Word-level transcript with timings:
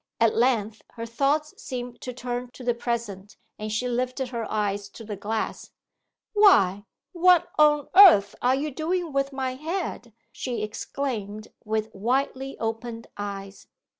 At 0.19 0.33
length 0.35 0.81
her 0.93 1.05
thoughts 1.05 1.53
seemed 1.61 2.01
to 2.01 2.11
turn 2.11 2.49
to 2.53 2.63
the 2.63 2.73
present, 2.73 3.37
and 3.59 3.71
she 3.71 3.87
lifted 3.87 4.29
her 4.29 4.51
eyes 4.51 4.89
to 4.89 5.03
the 5.03 5.15
glass. 5.15 5.73
'Why, 6.33 6.85
what 7.11 7.51
on 7.59 7.87
earth 7.95 8.33
are 8.41 8.55
you 8.55 8.71
doing 8.71 9.13
with 9.13 9.31
my 9.31 9.53
head?' 9.53 10.11
she 10.31 10.63
exclaimed, 10.63 11.49
with 11.63 11.93
widely 11.93 12.57
opened 12.57 13.09
eyes. 13.15 13.67